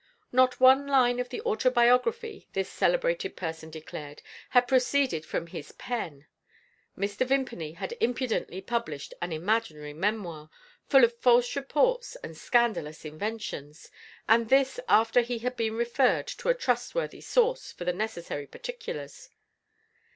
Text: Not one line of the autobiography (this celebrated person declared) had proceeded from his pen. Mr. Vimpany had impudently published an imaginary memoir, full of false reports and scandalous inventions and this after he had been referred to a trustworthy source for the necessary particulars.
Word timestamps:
Not 0.31 0.59
one 0.59 0.87
line 0.87 1.19
of 1.19 1.29
the 1.29 1.41
autobiography 1.43 2.47
(this 2.53 2.67
celebrated 2.71 3.35
person 3.35 3.69
declared) 3.69 4.23
had 4.49 4.67
proceeded 4.67 5.27
from 5.27 5.45
his 5.45 5.73
pen. 5.73 6.25
Mr. 6.97 7.23
Vimpany 7.23 7.73
had 7.73 7.95
impudently 7.99 8.61
published 8.61 9.13
an 9.21 9.31
imaginary 9.31 9.93
memoir, 9.93 10.49
full 10.87 11.03
of 11.03 11.19
false 11.19 11.55
reports 11.55 12.15
and 12.23 12.35
scandalous 12.35 13.05
inventions 13.05 13.91
and 14.27 14.49
this 14.49 14.79
after 14.89 15.21
he 15.21 15.37
had 15.37 15.55
been 15.55 15.75
referred 15.77 16.25
to 16.25 16.49
a 16.49 16.55
trustworthy 16.55 17.21
source 17.21 17.71
for 17.71 17.85
the 17.85 17.93
necessary 17.93 18.47
particulars. 18.47 19.29